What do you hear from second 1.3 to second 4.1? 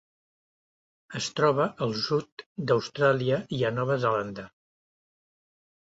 troba al sud d'Austràlia i a Nova